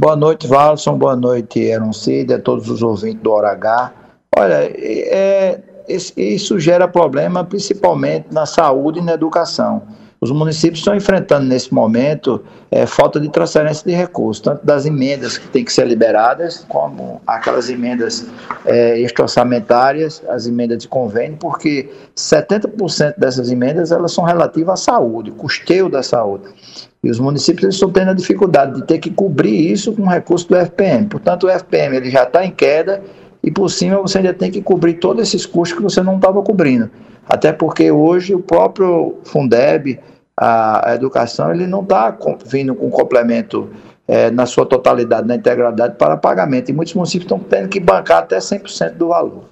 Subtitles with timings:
[0.00, 0.96] Boa noite, Valson.
[0.96, 3.92] Boa noite, Eroncida, a todos os ouvintes do Hora H.
[4.34, 5.60] Olha, é,
[6.16, 9.82] isso gera problema principalmente na saúde e na educação.
[10.20, 15.38] Os municípios estão enfrentando nesse momento é, falta de transferência de recursos, tanto das emendas
[15.38, 18.26] que têm que ser liberadas, como aquelas emendas
[18.66, 25.30] é, extra-orçamentárias, as emendas de convênio, porque 70% dessas emendas elas são relativas à saúde,
[25.30, 26.44] custeio da saúde.
[27.02, 30.54] E os municípios estão tendo a dificuldade de ter que cobrir isso com recurso do
[30.54, 31.06] FPM.
[31.06, 33.02] Portanto, o FPM ele já está em queda
[33.42, 36.42] e por cima você ainda tem que cobrir todos esses custos que você não estava
[36.42, 36.90] cobrindo.
[37.28, 40.00] Até porque hoje o próprio Fundeb,
[40.36, 43.70] a, a educação, ele não está vindo com complemento
[44.06, 46.70] é, na sua totalidade, na integralidade para pagamento.
[46.70, 49.44] E muitos municípios estão tendo que bancar até 100% do valor.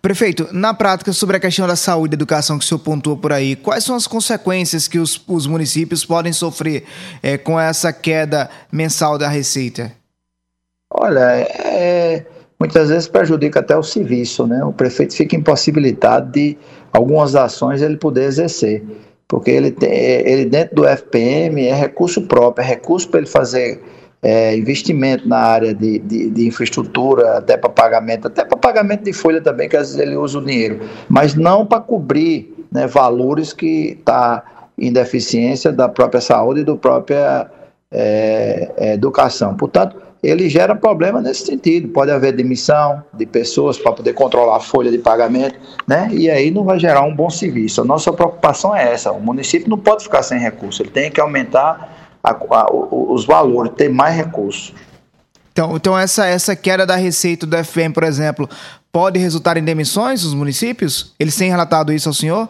[0.00, 3.32] Prefeito, na prática, sobre a questão da saúde e educação que o senhor pontuou por
[3.32, 6.84] aí, quais são as consequências que os, os municípios podem sofrer
[7.22, 9.92] é, com essa queda mensal da receita?
[10.90, 12.24] Olha, é,
[12.58, 14.64] muitas vezes prejudica até o serviço, né?
[14.64, 16.58] O prefeito fica impossibilitado de
[16.92, 18.84] algumas ações ele poder exercer,
[19.26, 23.80] porque ele, tem, ele dentro do FPM é recurso próprio, é recurso para ele fazer
[24.22, 29.12] é, investimento na área de, de, de infraestrutura, até para pagamento, até para pagamento de
[29.12, 33.52] folha também, que às vezes ele usa o dinheiro, mas não para cobrir né, valores
[33.52, 34.42] que está
[34.76, 37.48] em deficiência da própria saúde e da própria
[37.92, 39.54] é, é, educação.
[39.54, 41.88] Portanto, ele gera problema nesse sentido.
[41.88, 46.08] Pode haver demissão de pessoas para poder controlar a folha de pagamento, né?
[46.12, 47.80] E aí não vai gerar um bom serviço.
[47.80, 51.20] A nossa preocupação é essa: o município não pode ficar sem recurso, ele tem que
[51.20, 54.74] aumentar a, a, os valores, ter mais recursos.
[55.52, 58.48] Então, então essa, essa queda da receita do FM, por exemplo,
[58.92, 61.14] pode resultar em demissões dos municípios?
[61.18, 62.48] Eles têm relatado isso ao senhor?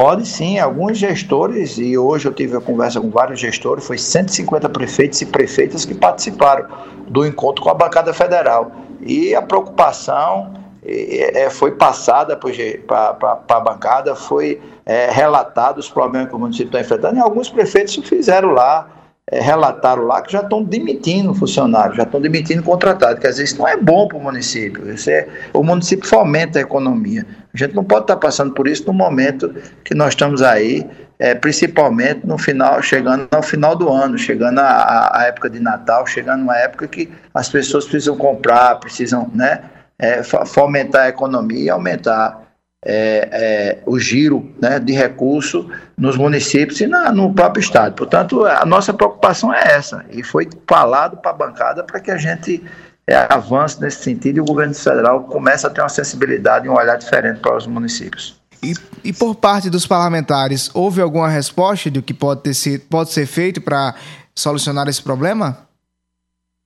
[0.00, 4.68] Pode sim, alguns gestores, e hoje eu tive a conversa com vários gestores, foi 150
[4.68, 6.68] prefeitos e prefeitas que participaram
[7.08, 8.70] do encontro com a bancada federal.
[9.00, 10.54] E a preocupação
[10.84, 12.38] é, foi passada
[12.86, 17.50] para a bancada, foi é, relatado os problemas que o município está enfrentando, e alguns
[17.50, 18.88] prefeitos fizeram lá,
[19.30, 23.56] é, relataram lá que já estão demitindo funcionários, já estão demitindo contratados, que às vezes
[23.56, 24.90] não é bom para o município.
[24.90, 27.26] Isso é, o município fomenta a economia.
[27.52, 30.86] A gente não pode estar tá passando por isso no momento que nós estamos aí,
[31.18, 36.42] é, principalmente no final, chegando ao final do ano, chegando à época de Natal, chegando
[36.42, 39.60] uma época que as pessoas precisam comprar, precisam né,
[39.98, 42.47] é, fomentar a economia e aumentar
[42.84, 45.66] é, é, o giro né, de recursos
[45.96, 47.94] nos municípios e na, no próprio Estado.
[47.94, 52.16] Portanto, a nossa preocupação é essa, e foi falado para a bancada para que a
[52.16, 52.62] gente
[53.06, 56.74] é, avance nesse sentido e o governo federal comece a ter uma sensibilidade e um
[56.74, 58.38] olhar diferente para os municípios.
[58.62, 58.74] E,
[59.04, 63.60] e por parte dos parlamentares, houve alguma resposta do que pode, ter pode ser feito
[63.60, 63.94] para
[64.34, 65.67] solucionar esse problema?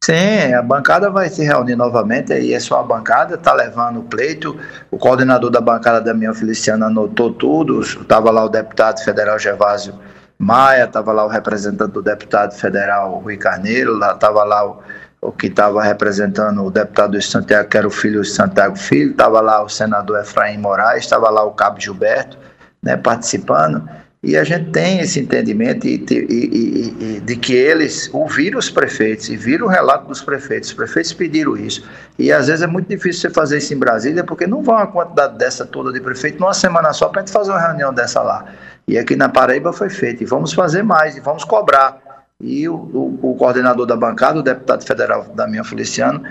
[0.04, 4.02] Sim, a bancada vai se reunir novamente, aí é só a bancada, está levando o
[4.02, 4.58] pleito,
[4.90, 9.94] o coordenador da bancada, Damião Feliciano, anotou tudo, estava lá o deputado federal Gervásio
[10.36, 14.82] Maia, estava lá o representante do deputado federal Rui Carneiro, estava lá o,
[15.20, 19.12] o que estava representando o deputado de Santiago, que era o filho de Santiago Filho,
[19.12, 22.36] estava lá o senador Efraim Moraes, estava lá o cabo Gilberto,
[22.82, 23.88] né, participando,
[24.22, 29.28] e a gente tem esse entendimento e, e, e, de que eles ouviram os prefeitos
[29.28, 30.68] e viram o relato dos prefeitos.
[30.68, 31.84] Os prefeitos pediram isso.
[32.16, 34.86] E às vezes é muito difícil você fazer isso em Brasília, porque não vão uma
[34.86, 38.22] quantidade dessa toda de prefeito numa semana só para a gente fazer uma reunião dessa
[38.22, 38.44] lá.
[38.86, 40.22] E aqui na Paraíba foi feito.
[40.22, 42.00] E vamos fazer mais, e vamos cobrar.
[42.40, 46.22] E o, o, o coordenador da bancada, o deputado federal Damião Feliciano,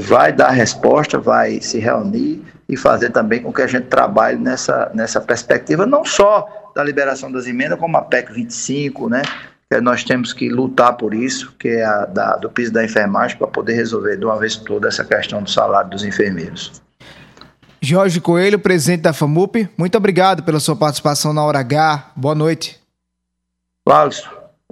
[0.00, 4.90] vai dar resposta, vai se reunir e fazer também com que a gente trabalhe nessa,
[4.94, 9.22] nessa perspectiva, não só da liberação das emendas, como a PEC 25, né?
[9.70, 13.36] Que nós temos que lutar por isso, que é a da, do piso da enfermagem,
[13.36, 16.82] para poder resolver de uma vez toda essa questão do salário dos enfermeiros.
[17.80, 22.10] Jorge Coelho, presidente da FAMUP, muito obrigado pela sua participação na Hora H.
[22.16, 22.80] Boa noite.
[23.88, 24.24] Wallace,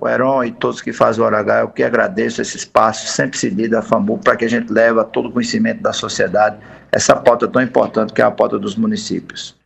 [0.04, 3.38] o Heron e todos que fazem o Hora H, eu que agradeço esse espaço sempre
[3.38, 6.56] cedido da FAMUP para que a gente leve todo o conhecimento da sociedade
[6.92, 9.56] essa pauta tão importante que é a pauta dos municípios.